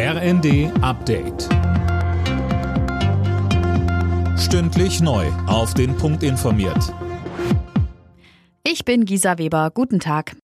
RND 0.00 0.70
Update. 0.80 1.48
Stündlich 4.38 5.00
neu. 5.00 5.26
Auf 5.48 5.74
den 5.74 5.96
Punkt 5.96 6.22
informiert. 6.22 6.94
Ich 8.62 8.84
bin 8.84 9.06
Gisa 9.06 9.38
Weber. 9.38 9.72
Guten 9.74 9.98
Tag. 9.98 10.36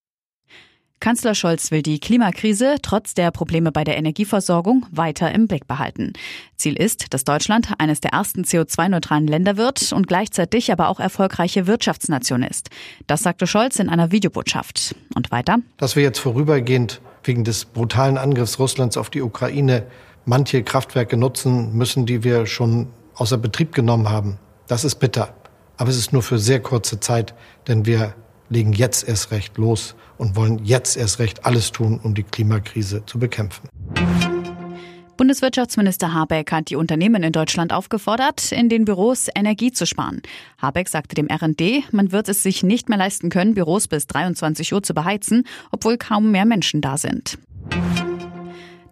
Kanzler 0.99 1.37
Scholz 1.37 1.71
will 1.71 1.83
die 1.83 2.01
Klimakrise 2.01 2.79
trotz 2.83 3.15
der 3.15 3.31
Probleme 3.31 3.71
bei 3.71 3.85
der 3.85 3.97
Energieversorgung 3.97 4.87
weiter 4.91 5.31
im 5.31 5.47
Blick 5.47 5.69
behalten. 5.69 6.15
Ziel 6.57 6.75
ist, 6.77 7.15
dass 7.15 7.23
Deutschland 7.23 7.75
eines 7.79 8.01
der 8.01 8.13
ersten 8.13 8.43
CO2-neutralen 8.43 9.29
Länder 9.29 9.57
wird 9.57 9.93
und 9.93 10.09
gleichzeitig 10.09 10.73
aber 10.73 10.89
auch 10.89 10.99
erfolgreiche 10.99 11.69
Wirtschaftsnation 11.69 12.43
ist. 12.43 12.71
Das 13.07 13.23
sagte 13.23 13.47
Scholz 13.47 13.79
in 13.79 13.89
einer 13.89 14.11
Videobotschaft. 14.11 14.97
Und 15.15 15.31
weiter? 15.31 15.59
Dass 15.77 15.95
wir 15.95 16.03
jetzt 16.03 16.19
vorübergehend 16.19 17.01
wegen 17.27 17.45
des 17.45 17.65
brutalen 17.65 18.19
Angriffs 18.19 18.59
Russlands 18.59 18.97
auf 18.97 19.11
die 19.11 19.23
Ukraine 19.23 19.87
manche 20.25 20.63
Kraftwerke 20.63 21.17
nutzen 21.17 21.77
müssen, 21.77 22.07
die 22.07 22.25
wir 22.25 22.47
schon 22.47 22.89
außer 23.15 23.39
Betrieb 23.39 23.75
genommen 23.75 24.09
haben. 24.09 24.39
Das 24.67 24.85
ist 24.85 24.97
bitter. 24.97 25.35
Aber 25.77 25.91
es 25.91 25.97
ist 25.97 26.13
nur 26.13 26.23
für 26.23 26.39
sehr 26.39 26.61
kurze 26.61 27.01
Zeit, 27.01 27.35
denn 27.67 27.85
wir 27.85 28.15
legen 28.49 28.73
jetzt 28.73 29.09
erst 29.09 29.31
recht 29.31 29.59
los 29.59 29.95
und 30.19 30.37
wollen 30.37 30.65
jetzt 30.65 30.97
erst 30.97 31.19
recht 31.19 31.45
alles 31.45 31.73
tun, 31.73 31.99
um 32.03 32.15
die 32.15 32.23
Klimakrise 32.23 33.05
zu 33.07 33.19
bekämpfen. 33.19 33.69
Bundeswirtschaftsminister 35.17 36.13
Habeck 36.13 36.51
hat 36.53 36.71
die 36.71 36.77
Unternehmen 36.77 37.23
in 37.23 37.33
Deutschland 37.33 37.73
aufgefordert, 37.73 38.53
in 38.53 38.69
den 38.69 38.85
Büros 38.85 39.29
Energie 39.35 39.73
zu 39.73 39.87
sparen. 39.87 40.23
Habeck 40.59 40.89
sagte 40.89 41.15
dem 41.15 41.29
RD, 41.31 41.93
man 41.93 42.13
wird 42.13 42.29
es 42.29 42.43
sich 42.43 42.63
nicht 42.63 42.89
mehr 42.89 42.99
leisten 42.99 43.31
können, 43.31 43.55
Büros 43.55 43.89
bis 43.89 44.07
23 44.07 44.73
Uhr 44.73 44.83
zu 44.83 44.95
beheizen, 44.95 45.47
obwohl 45.71 45.99
kaum 45.99 46.31
mehr 46.31 46.45
Menschen 46.45 46.81
da 46.81 46.97
sind. 46.97 47.39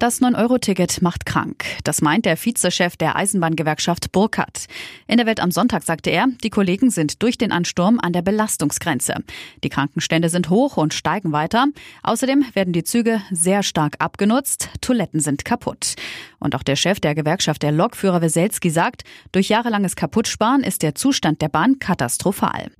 Das 0.03 0.21
9-Euro-Ticket 0.21 1.01
macht 1.01 1.27
krank. 1.27 1.65
Das 1.85 2.03
meint 2.03 2.25
der 2.25 2.37
Vizechef 2.37 2.97
der 2.97 3.15
Eisenbahngewerkschaft 3.15 4.11
Burkhardt. 4.11 4.67
In 5.07 5.19
der 5.19 5.27
Welt 5.27 5.39
am 5.39 5.53
Sonntag 5.53 5.85
sagte 5.85 6.11
er, 6.11 6.27
die 6.43 6.51
Kollegen 6.51 6.91
sind 6.91 7.23
durch 7.23 7.39
den 7.39 7.53
Ansturm 7.53 8.01
an 8.01 8.13
der 8.13 8.23
Belastungsgrenze. 8.23 9.15
Die 9.63 9.69
Krankenstände 9.69 10.29
sind 10.29 10.51
hoch 10.51 10.77
und 10.77 10.93
steigen 10.93 11.31
weiter. 11.31 11.67
Außerdem 12.03 12.45
werden 12.53 12.73
die 12.73 12.83
Züge 12.83 13.23
sehr 13.31 13.63
stark 13.63 13.95
abgenutzt. 14.01 14.71
Toiletten 14.81 15.21
sind 15.21 15.45
kaputt. 15.45 15.95
Und 16.41 16.57
auch 16.57 16.65
der 16.65 16.75
Chef 16.75 16.99
der 16.99 17.15
Gewerkschaft 17.15 17.63
der 17.63 17.71
Lokführer 17.71 18.23
Weselski 18.23 18.71
sagt, 18.71 19.05
durch 19.31 19.51
jahrelanges 19.51 19.95
Kaputtsparen 19.95 20.65
ist 20.65 20.83
der 20.83 20.97
Zustand 20.97 21.41
der 21.43 21.49
Bahn 21.49 21.79
katastrophal. 21.79 22.73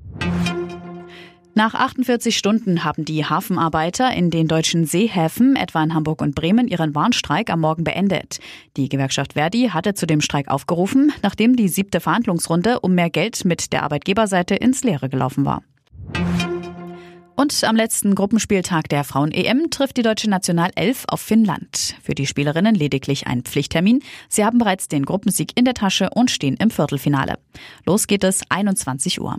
Nach 1.55 1.75
48 1.75 2.39
Stunden 2.39 2.83
haben 2.83 3.05
die 3.05 3.27
Hafenarbeiter 3.27 4.11
in 4.15 4.31
den 4.31 4.49
deutschen 4.49 4.87
Seehäfen, 4.87 5.55
etwa 5.55 5.83
in 5.83 5.93
Hamburg 5.93 6.23
und 6.23 6.35
Bremen, 6.35 6.67
ihren 6.67 6.95
Warnstreik 6.95 7.51
am 7.51 7.61
Morgen 7.61 7.85
beendet. 7.85 8.39
Die 8.79 8.89
Gewerkschaft 8.89 9.35
Verdi 9.35 9.69
hatte 9.69 9.93
zu 9.93 10.07
dem 10.07 10.23
Streik 10.23 10.49
aufgerufen, 10.49 11.13
nachdem 11.23 11.55
die 11.55 11.69
siebte 11.69 12.01
Verhandlungsrunde 12.01 12.81
um 12.81 12.95
mehr 12.95 13.11
Geld 13.11 13.45
mit 13.45 13.73
der 13.75 13.83
Arbeitgeberseite 13.83 14.55
ins 14.55 14.83
Leere 14.83 15.11
gelaufen 15.11 15.45
war. 15.45 15.63
Und 17.35 17.65
am 17.65 17.77
letzten 17.77 18.15
Gruppenspieltag 18.15 18.89
der 18.89 19.05
Frauen-EM 19.05 19.71
trifft 19.71 19.99
die 19.99 20.03
deutsche 20.03 20.31
Nationalelf 20.31 21.05
auf 21.09 21.21
Finnland. 21.21 21.97
Für 22.03 22.15
die 22.15 22.27
Spielerinnen 22.27 22.75
lediglich 22.75 23.27
ein 23.27 23.43
Pflichttermin. 23.43 24.03
Sie 24.29 24.45
haben 24.45 24.59
bereits 24.59 24.89
den 24.89 25.05
Gruppensieg 25.05 25.53
in 25.55 25.65
der 25.65 25.75
Tasche 25.75 26.11
und 26.15 26.31
stehen 26.31 26.57
im 26.57 26.71
Viertelfinale. 26.71 27.39
Los 27.85 28.07
geht 28.07 28.25
es 28.25 28.43
21 28.49 29.21
Uhr. 29.21 29.39